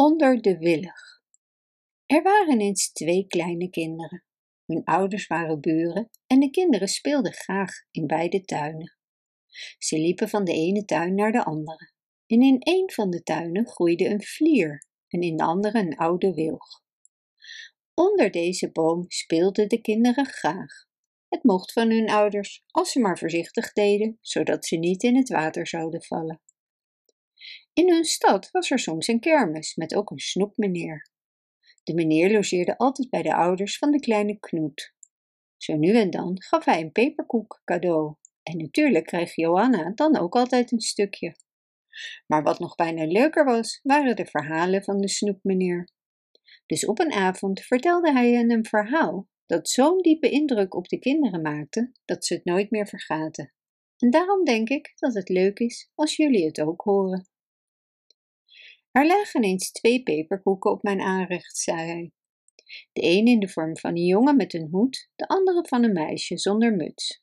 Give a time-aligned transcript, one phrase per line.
[0.00, 1.22] Onder de willig.
[2.06, 4.24] Er waren eens twee kleine kinderen.
[4.66, 8.96] Hun ouders waren buren en de kinderen speelden graag in beide tuinen.
[9.78, 11.92] Ze liepen van de ene tuin naar de andere.
[12.26, 16.34] En in een van de tuinen groeide een vlier en in de andere een oude
[16.34, 16.82] wilg.
[17.94, 20.86] Onder deze boom speelden de kinderen graag.
[21.28, 25.28] Het mocht van hun ouders, als ze maar voorzichtig deden, zodat ze niet in het
[25.28, 26.40] water zouden vallen.
[27.72, 31.10] In hun stad was er soms een kermis met ook een snoepmeneer.
[31.82, 34.94] De meneer logeerde altijd bij de ouders van de kleine Knoet.
[35.56, 40.34] Zo nu en dan gaf hij een peperkoek cadeau en natuurlijk kreeg Johanna dan ook
[40.34, 41.36] altijd een stukje.
[42.26, 45.88] Maar wat nog bijna leuker was, waren de verhalen van de snoepmeneer.
[46.66, 50.98] Dus op een avond vertelde hij hen een verhaal dat zo'n diepe indruk op de
[50.98, 53.52] kinderen maakte dat ze het nooit meer vergaten.
[53.98, 57.28] En daarom denk ik dat het leuk is als jullie het ook horen.
[58.90, 62.12] Er lagen eens twee peperkoeken op mijn aanrecht, zei hij.
[62.92, 65.92] De een in de vorm van een jongen met een hoed, de andere van een
[65.92, 67.22] meisje zonder muts.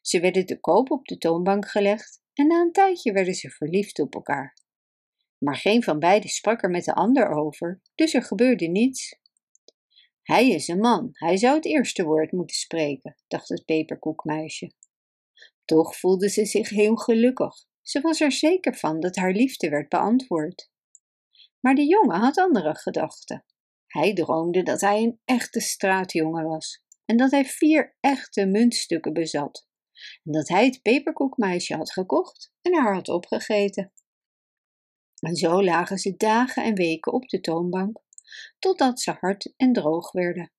[0.00, 4.00] Ze werden te koop op de toonbank gelegd en na een tijdje werden ze verliefd
[4.00, 4.56] op elkaar.
[5.38, 9.18] Maar geen van beiden sprak er met de ander over, dus er gebeurde niets.
[10.22, 14.70] Hij is een man, hij zou het eerste woord moeten spreken, dacht het peperkoekmeisje.
[15.66, 17.54] Toch voelde ze zich heel gelukkig.
[17.82, 20.70] Ze was er zeker van dat haar liefde werd beantwoord.
[21.60, 23.44] Maar de jongen had andere gedachten.
[23.86, 29.66] Hij droomde dat hij een echte straatjongen was en dat hij vier echte muntstukken bezat
[30.24, 33.92] en dat hij het peperkoekmeisje had gekocht en haar had opgegeten.
[35.16, 38.02] En zo lagen ze dagen en weken op de toonbank,
[38.58, 40.52] totdat ze hard en droog werden.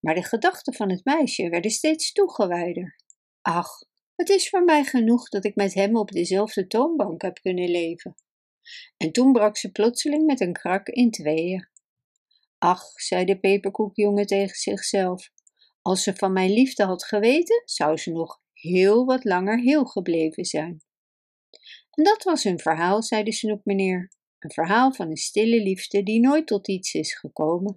[0.00, 2.96] Maar de gedachten van het meisje werden steeds toegewijder.
[3.42, 3.82] Ach,
[4.18, 8.14] het is voor mij genoeg dat ik met hem op dezelfde toonbank heb kunnen leven.
[8.96, 11.68] En toen brak ze plotseling met een krak in tweeën.
[12.58, 15.30] Ach, zei de peperkoekjongen tegen zichzelf,
[15.82, 20.44] als ze van mijn liefde had geweten, zou ze nog heel wat langer heel gebleven
[20.44, 20.82] zijn.
[21.90, 24.12] En dat was hun verhaal, zei de snoepmeneer.
[24.38, 27.74] Een verhaal van een stille liefde die nooit tot iets is gekomen.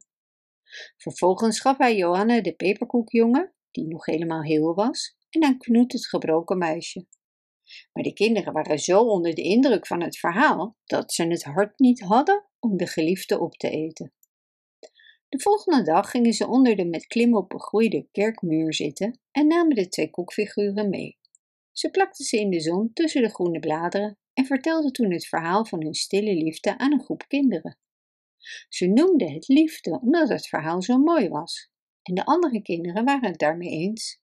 [0.98, 6.08] Vervolgens gaf hij Johanna de peperkoekjongen, die nog helemaal heel was, en aan Knoet het
[6.08, 7.06] gebroken meisje.
[7.94, 11.80] Maar de kinderen waren zo onder de indruk van het verhaal dat ze het hart
[11.80, 14.14] niet hadden om de geliefde op te eten.
[15.30, 19.88] De volgende dag gingen ze onder de met klimop begroeide kerkmuur zitten en namen de
[19.88, 21.20] twee koekfiguren mee.
[21.72, 25.66] Ze plakten ze in de zon tussen de groene bladeren en vertelden toen het verhaal
[25.66, 27.78] van hun stille liefde aan een groep kinderen.
[28.70, 31.70] Ze noemden het liefde omdat het verhaal zo mooi was,
[32.02, 34.21] en de andere kinderen waren het daarmee eens.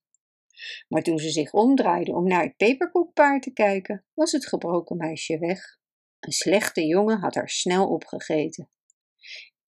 [0.89, 5.39] Maar toen ze zich omdraaiden om naar het peperkoekpaard te kijken, was het gebroken meisje
[5.39, 5.79] weg.
[6.21, 8.71] Een slechte jongen had haar snel opgegeten.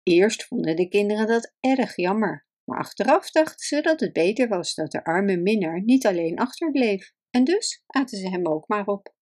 [0.03, 4.73] Eerst vonden de kinderen dat erg jammer, maar achteraf dachten ze dat het beter was
[4.73, 9.13] dat de arme minnaar niet alleen achterbleef, en dus aten ze hem ook maar op.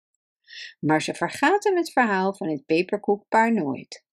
[0.81, 4.05] Maar ze vergaten het verhaal van het peperkoekpaar nooit.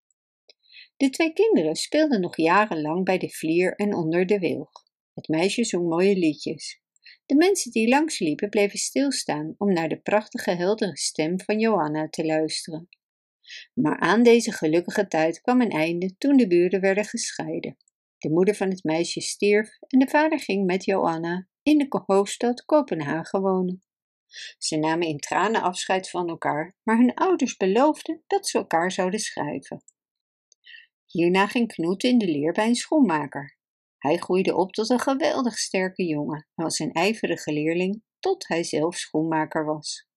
[0.98, 4.72] De twee kinderen speelden nog jarenlang bij de vlier en onder de wilg.
[5.14, 6.83] Het meisje zong mooie liedjes.
[7.26, 12.10] De mensen die langs liepen bleven stilstaan om naar de prachtige heldere stem van Johanna
[12.10, 12.90] te luisteren.
[13.74, 17.78] Maar aan deze gelukkige tijd kwam een einde toen de buren werden gescheiden.
[18.18, 22.66] De moeder van het meisje stierf en de vader ging met Johanna in de hoofdstad
[22.66, 23.84] Kopenhagen wonen.
[24.58, 29.20] Ze namen in tranen afscheid van elkaar, maar hun ouders beloofden dat ze elkaar zouden
[29.20, 29.84] schrijven.
[31.06, 33.58] Hierna ging Knoet in de leer bij een schoenmaker.
[34.04, 38.64] Hij groeide op tot een geweldig sterke jongen en was een ijverige leerling tot hij
[38.64, 40.08] zelf schoenmaker was.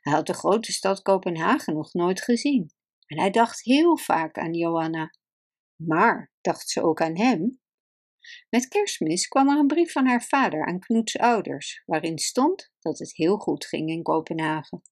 [0.00, 2.74] Hij had de grote stad Kopenhagen nog nooit gezien
[3.06, 5.10] en hij dacht heel vaak aan Johanna.
[5.76, 7.60] Maar dacht ze ook aan hem?
[8.50, 12.98] Met kerstmis kwam er een brief van haar vader aan Knoets ouders, waarin stond dat
[12.98, 14.82] het heel goed ging in Kopenhagen.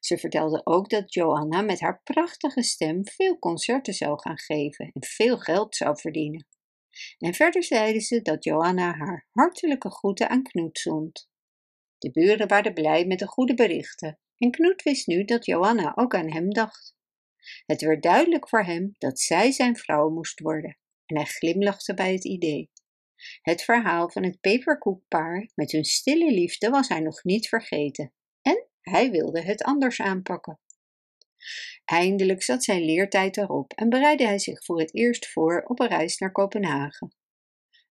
[0.00, 5.04] Ze vertelde ook dat Johanna met haar prachtige stem veel concerten zou gaan geven en
[5.04, 6.46] veel geld zou verdienen.
[7.18, 11.28] En verder zeiden ze dat Johanna haar hartelijke groeten aan Knoet zond.
[11.98, 16.14] De buren waren blij met de goede berichten en Knoet wist nu dat Johanna ook
[16.14, 16.96] aan hem dacht.
[17.66, 22.12] Het werd duidelijk voor hem dat zij zijn vrouw moest worden en hij glimlachte bij
[22.12, 22.70] het idee.
[23.42, 28.12] Het verhaal van het peperkoekpaar met hun stille liefde was hij nog niet vergeten
[28.42, 30.60] en hij wilde het anders aanpakken.
[31.84, 35.88] Eindelijk zat zijn leertijd erop en bereidde hij zich voor het eerst voor op een
[35.88, 37.14] reis naar Kopenhagen.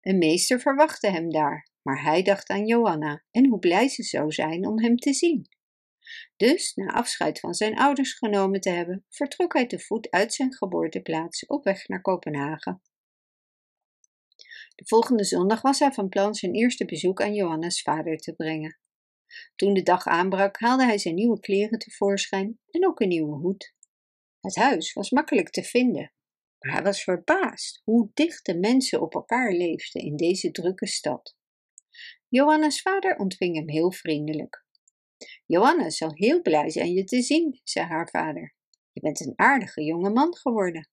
[0.01, 4.31] Een meester verwachtte hem daar, maar hij dacht aan Johanna en hoe blij ze zou
[4.31, 5.47] zijn om hem te zien.
[6.35, 10.53] Dus, na afscheid van zijn ouders genomen te hebben, vertrok hij te voet uit zijn
[10.53, 12.81] geboorteplaats op weg naar Kopenhagen.
[14.75, 18.79] De volgende zondag was hij van plan zijn eerste bezoek aan Johanna's vader te brengen.
[19.55, 23.73] Toen de dag aanbrak, haalde hij zijn nieuwe kleren tevoorschijn en ook een nieuwe hoed.
[24.39, 26.13] Het huis was makkelijk te vinden,
[26.59, 31.35] maar hij was verbaasd hoe dicht de mensen op elkaar leefden in deze drukke stad.
[32.27, 34.65] Johanna's vader ontving hem heel vriendelijk.
[35.45, 38.55] Johanna zal heel blij zijn je te zien, zei haar vader.
[38.91, 40.89] Je bent een aardige jonge man geworden.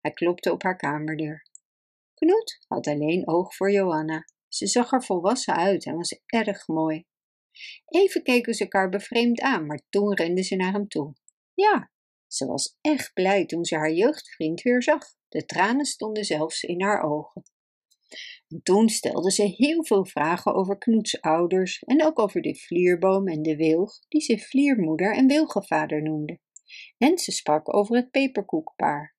[0.00, 1.46] Hij klopte op haar kamerdeur.
[2.14, 4.24] Knoet had alleen oog voor Johanna.
[4.48, 7.06] Ze zag er volwassen uit en was erg mooi.
[7.86, 11.14] Even keken ze elkaar bevreemd aan, maar toen rende ze naar hem toe.
[11.54, 11.90] Ja,
[12.26, 15.04] ze was echt blij toen ze haar jeugdvriend weer zag.
[15.28, 17.42] De tranen stonden zelfs in haar ogen.
[18.48, 23.28] En toen stelde ze heel veel vragen over Knoets ouders en ook over de vlierboom
[23.28, 26.38] en de wilg, die ze vliermoeder en wilgevader noemde.
[26.98, 29.16] En ze sprak over het peperkoekpaar.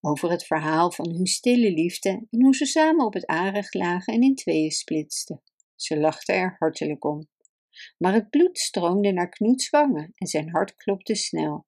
[0.00, 4.14] Over het verhaal van hun stille liefde en hoe ze samen op het aanrecht lagen
[4.14, 5.42] en in tweeën splitsten.
[5.76, 7.28] Ze lachte er hartelijk om.
[7.98, 11.66] Maar het bloed stroomde naar Knoets wangen en zijn hart klopte snel.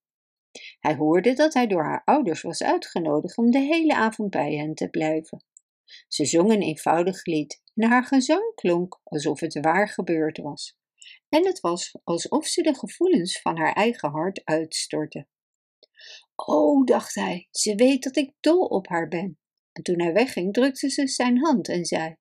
[0.80, 4.74] Hij hoorde dat hij door haar ouders was uitgenodigd om de hele avond bij hen
[4.74, 5.44] te blijven.
[6.08, 10.76] Ze zong een eenvoudig lied en haar gezang klonk alsof het waar gebeurd was.
[11.28, 15.26] En het was alsof ze de gevoelens van haar eigen hart uitstortte.
[16.34, 19.38] Oh, dacht hij, ze weet dat ik dol op haar ben.
[19.72, 22.16] En toen hij wegging, drukte ze zijn hand en zei: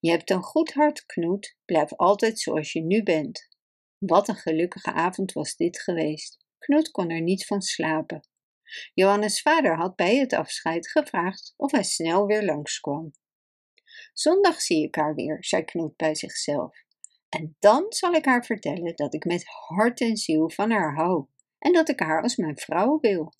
[0.00, 3.48] Je hebt een goed hart, Knoet, blijf altijd zoals je nu bent.
[3.98, 6.44] Wat een gelukkige avond was dit geweest.
[6.58, 8.28] Knoet kon er niet van slapen.
[8.94, 13.10] Johannes vader had bij het afscheid gevraagd of hij snel weer langskwam.
[14.12, 16.76] Zondag zie ik haar weer, zei Knoet bij zichzelf.
[17.28, 21.26] En dan zal ik haar vertellen dat ik met hart en ziel van haar hou
[21.58, 23.32] en dat ik haar als mijn vrouw wil.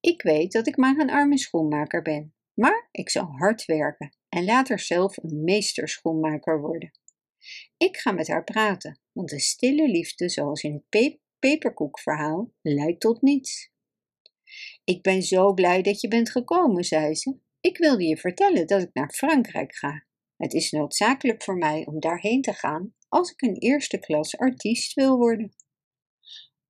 [0.00, 4.44] Ik weet dat ik maar een arme schoenmaker ben, maar ik zal hard werken en
[4.44, 6.90] later zelf een meesterschoenmaker worden.
[7.76, 13.00] Ik ga met haar praten, want de stille liefde, zoals in het pe peperkoekverhaal, leidt
[13.00, 13.70] tot niets.
[14.84, 17.36] Ik ben zo blij dat je bent gekomen, zei ze.
[17.60, 20.04] Ik wilde je vertellen dat ik naar Frankrijk ga.
[20.36, 24.94] Het is noodzakelijk voor mij om daarheen te gaan als ik een eerste klas artiest
[24.94, 25.54] wil worden.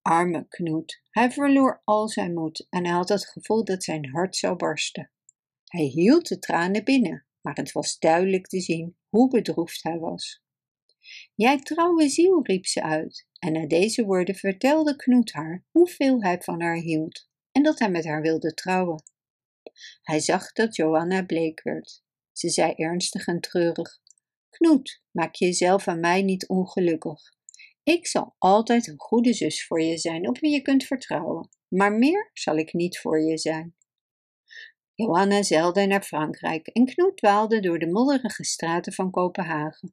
[0.01, 4.37] Arme Knoet, hij verloor al zijn moed en hij had het gevoel dat zijn hart
[4.37, 5.11] zou barsten.
[5.65, 10.43] Hij hield de tranen binnen, maar het was duidelijk te zien hoe bedroefd hij was.
[11.35, 16.41] Jij trouwe ziel, riep ze uit, en na deze woorden vertelde Knoet haar hoeveel hij
[16.41, 19.03] van haar hield en dat hij met haar wilde trouwen.
[20.03, 22.03] Hij zag dat Johanna bleek werd.
[22.33, 24.01] Ze zei ernstig en treurig:
[24.51, 27.21] Knoet, maak jezelf aan mij niet ongelukkig.
[27.83, 31.93] Ik zal altijd een goede zus voor je zijn, op wie je kunt vertrouwen, maar
[31.93, 33.75] meer zal ik niet voor je zijn.
[34.95, 39.93] Johanna zeilde naar Frankrijk en Knoet dwaalde door de modderige straten van Kopenhagen.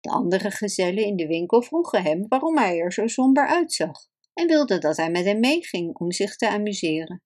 [0.00, 4.46] De andere gezellen in de winkel vroegen hem waarom hij er zo somber uitzag en
[4.46, 7.22] wilden dat hij met hen meeging om zich te amuseren.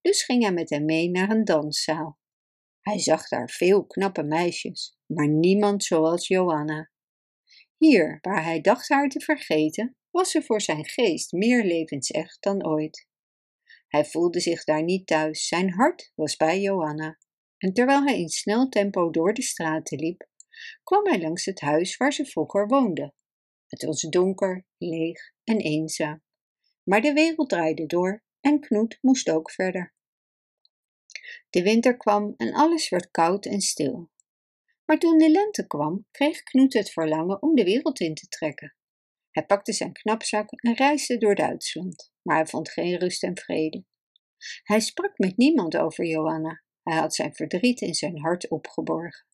[0.00, 2.18] Dus ging hij met hem mee naar een danszaal.
[2.80, 6.90] Hij zag daar veel knappe meisjes, maar niemand zoals Johanna.
[7.76, 12.66] Hier, waar hij dacht haar te vergeten, was ze voor zijn geest meer levensecht dan
[12.66, 13.10] ooit.
[13.92, 17.18] Hij voelde zich daar niet thuis, zijn hart was bij Johanna.
[17.58, 20.28] En terwijl hij in snel tempo door de straten liep,
[20.82, 23.14] kwam hij langs het huis waar ze vroeger woonde.
[23.66, 26.22] Het was donker, leeg en eenzaam.
[26.82, 29.94] Maar de wereld draaide door en Knoet moest ook verder.
[31.50, 34.10] De winter kwam en alles werd koud en stil.
[34.84, 38.74] Maar toen de lente kwam, kreeg Knoet het verlangen om de wereld in te trekken.
[39.32, 43.84] Hij pakte zijn knapzak en reisde door Duitsland, maar hij vond geen rust en vrede.
[44.62, 46.62] Hij sprak met niemand over Johanna.
[46.82, 49.26] Hij had zijn verdriet in zijn hart opgeborgen.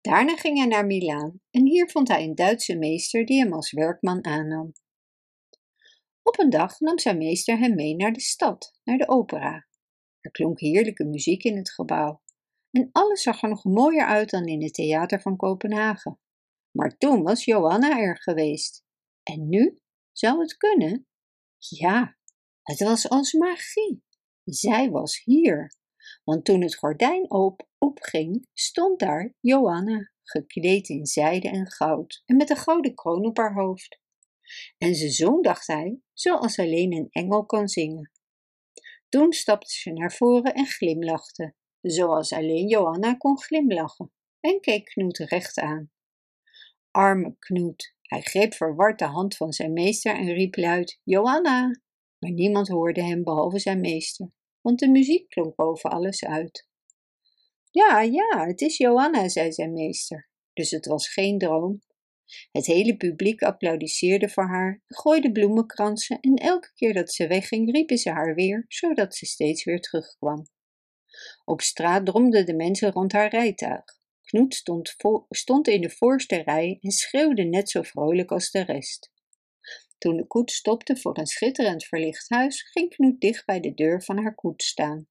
[0.00, 3.72] Daarna ging hij naar Milaan en hier vond hij een Duitse meester die hem als
[3.72, 4.72] werkman aannam.
[6.22, 9.66] Op een dag nam zijn meester hem mee naar de stad, naar de opera.
[10.20, 12.22] Er klonk heerlijke muziek in het gebouw
[12.70, 16.18] en alles zag er nog mooier uit dan in het theater van Kopenhagen.
[16.70, 18.84] Maar toen was Johanna er geweest.
[19.30, 19.78] En nu?
[20.12, 21.06] Zou het kunnen?
[21.58, 22.16] Ja,
[22.62, 24.02] het was als magie.
[24.44, 25.74] Zij was hier.
[26.24, 32.36] Want toen het gordijn op, opging, stond daar Johanna, gekleed in zijde en goud en
[32.36, 34.00] met een gouden kroon op haar hoofd.
[34.78, 38.10] En ze zong, dacht hij, zoals alleen een engel kan zingen.
[39.08, 45.18] Toen stapte ze naar voren en glimlachte, zoals alleen Johanna kon glimlachen, en keek Knoet
[45.18, 45.90] recht aan.
[46.90, 51.80] Arme Knoet, Hij greep verward de hand van zijn meester en riep luid: Johanna!
[52.18, 56.68] Maar niemand hoorde hem behalve zijn meester, want de muziek klonk boven alles uit.
[57.70, 60.28] Ja, ja, het is Johanna, zei zijn meester.
[60.52, 61.82] Dus het was geen droom.
[62.52, 67.98] Het hele publiek applaudisseerde voor haar, gooide bloemenkransen en elke keer dat ze wegging riepen
[67.98, 70.46] ze haar weer, zodat ze steeds weer terugkwam.
[71.44, 73.99] Op straat dromden de mensen rond haar rijtuig.
[74.30, 74.96] Knoet stond,
[75.28, 79.10] stond in de voorste rij en schreeuwde net zo vrolijk als de rest.
[79.98, 84.02] Toen de koets stopte voor een schitterend verlicht huis, ging Knoet dicht bij de deur
[84.02, 85.08] van haar koets staan.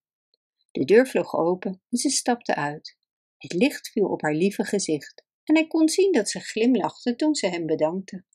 [0.71, 2.97] De deur vloog open en ze stapte uit.
[3.37, 7.35] Het licht viel op haar lieve gezicht en hij kon zien dat ze glimlachte toen
[7.35, 8.25] ze hem bedankte.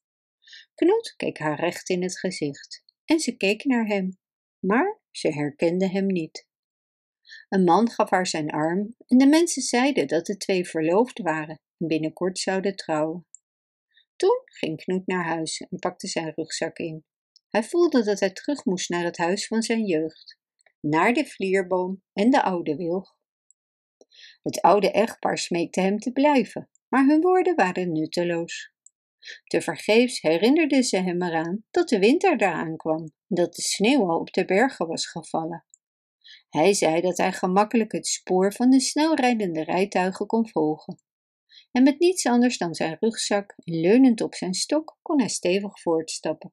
[0.74, 4.18] Knoet keek haar recht in het gezicht en ze keek naar hem,
[4.58, 6.46] maar ze herkende hem niet.
[7.48, 11.60] Een man gaf haar zijn arm en de mensen zeiden dat de twee verloofd waren
[11.78, 13.26] en binnenkort zouden trouwen.
[14.16, 17.04] Toen ging Knoet naar huis en pakte zijn rugzak in.
[17.48, 20.38] Hij voelde dat hij terug moest naar het huis van zijn jeugd,
[20.80, 23.16] naar de vlierboom en de oude wilg.
[24.42, 28.72] Het oude echtpaar smeekte hem te blijven, maar hun woorden waren nutteloos.
[29.44, 34.18] Tevergeefs herinnerde ze hem eraan dat de winter daaraan kwam en dat de sneeuw al
[34.18, 35.64] op de bergen was gevallen.
[36.54, 40.99] Hij zei dat hij gemakkelijk het spoor van de snelrijdende rijtuigen kon volgen.
[41.73, 45.80] En met niets anders dan zijn rugzak en leunend op zijn stok kon hij stevig
[45.80, 46.52] voortstappen.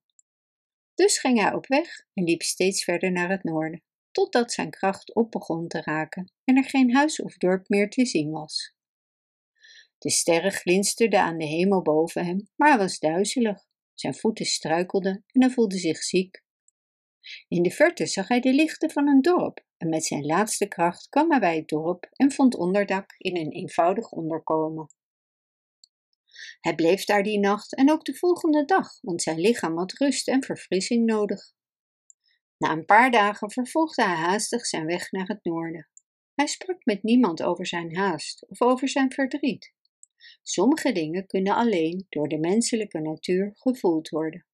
[0.93, 5.15] Dus ging hij op weg en liep steeds verder naar het noorden, totdat zijn kracht
[5.15, 8.75] op begon te raken en er geen huis of dorp meer te zien was.
[9.98, 13.65] De sterren glinsterden aan de hemel boven hem, maar hij was duizelig.
[13.93, 16.43] Zijn voeten struikelden en hij voelde zich ziek.
[17.47, 21.09] In de verte zag hij de lichten van een dorp en met zijn laatste kracht
[21.09, 24.89] kwam hij bij het dorp en vond onderdak in een eenvoudig onderkomen.
[26.59, 30.27] Hij bleef daar die nacht en ook de volgende dag, want zijn lichaam had rust
[30.27, 31.53] en verfrissing nodig.
[32.57, 35.89] Na een paar dagen vervolgde hij haastig zijn weg naar het noorden.
[36.35, 39.73] Hij sprak met niemand over zijn haast of over zijn verdriet.
[40.41, 44.45] Sommige dingen kunnen alleen door de menselijke natuur gevoeld worden.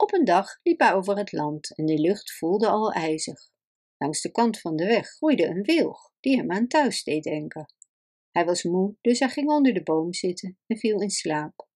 [0.00, 3.50] Op een dag liep hij over het land en de lucht voelde al ijzig.
[3.96, 7.74] Langs de kant van de weg groeide een wilg die hem aan thuis deed denken.
[8.30, 11.68] Hij was moe, dus hij ging onder de boom zitten en viel in slaap.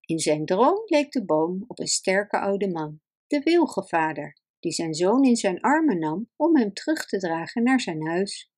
[0.00, 4.94] In zijn droom leek de boom op een sterke oude man, de wilgevader, die zijn
[4.94, 8.50] zoon in zijn armen nam om hem terug te dragen naar zijn huis.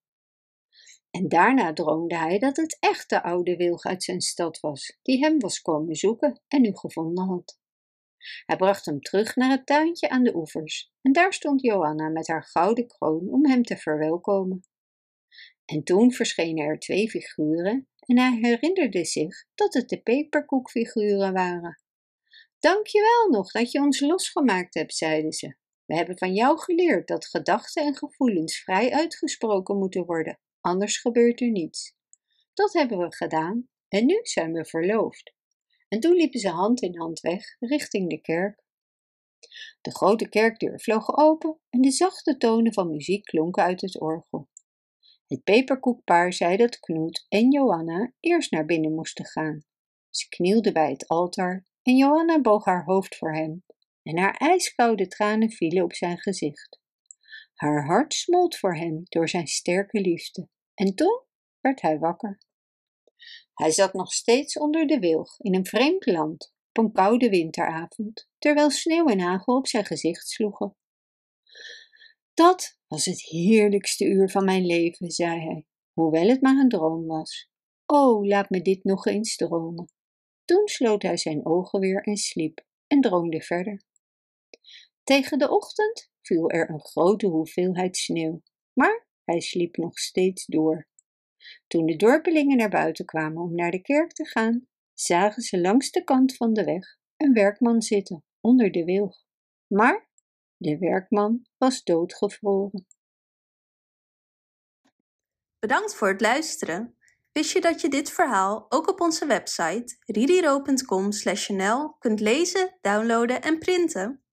[1.11, 5.19] En daarna droomde hij dat het echt de oude wilg uit zijn stad was, die
[5.19, 7.63] hem was komen zoeken en nu gevonden had.
[8.47, 12.27] Hij bracht hem terug naar het tuintje aan de oevers en daar stond Johanna met
[12.27, 14.65] haar gouden kroon om hem te verwelkomen.
[15.65, 21.83] En toen verschenen er twee figuren en hij herinnerde zich dat het de peperkoekfiguren waren.
[22.59, 25.57] Dank je wel nog dat je ons losgemaakt hebt, zeiden ze.
[25.85, 31.41] We hebben van jou geleerd dat gedachten en gevoelens vrij uitgesproken moeten worden, anders gebeurt
[31.41, 31.95] er niets.
[32.55, 35.34] Dat hebben we gedaan en nu zijn we verloofd.
[35.95, 38.63] En toen liepen ze hand in hand weg richting de kerk.
[39.81, 44.49] De grote kerkdeur vloog open en de zachte tonen van muziek klonken uit het orgel.
[45.27, 49.65] Het peperkoekpaar zei dat Knoet en Johanna eerst naar binnen moesten gaan.
[50.11, 53.65] Ze knielde bij het altaar en Johanna boog haar hoofd voor hem
[54.03, 56.81] en haar ijskoude tranen vielen op zijn gezicht.
[57.55, 61.23] Haar hart smolt voor hem door zijn sterke liefde en toen
[61.61, 62.41] werd hij wakker.
[63.55, 68.29] Hij zat nog steeds onder de wilg in een vreemd land op een koude winteravond,
[68.39, 70.77] terwijl sneeuw en hagel op zijn gezicht sloegen.
[72.35, 77.07] Dat was het heerlijkste uur van mijn leven, zei hij, hoewel het maar een droom
[77.07, 77.49] was.
[77.87, 79.93] O, laat me dit nog eens dromen.
[80.45, 83.83] Toen sloot hij zijn ogen weer en sliep en droomde verder.
[85.03, 90.89] Tegen de ochtend viel er een grote hoeveelheid sneeuw, maar hij sliep nog steeds door.
[91.67, 95.91] Toen de dorpelingen naar buiten kwamen om naar de kerk te gaan, zagen ze langs
[95.91, 99.25] de kant van de weg een werkman zitten onder de wilg.
[99.67, 100.09] Maar
[100.57, 102.87] de werkman was doodgevroren.
[105.59, 106.97] Bedankt voor het luisteren.
[107.33, 113.59] Wist je dat je dit verhaal ook op onze website ririro.com/nl kunt lezen, downloaden en
[113.59, 114.24] printen?